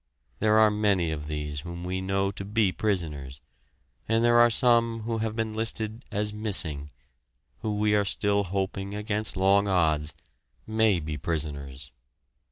[0.39, 3.39] There are many of these whom we know to be prisoners,
[4.09, 6.89] and there are some who have been listed as "missing,"
[7.59, 10.15] who we are still hoping against long odds
[10.65, 11.91] may be prisoners!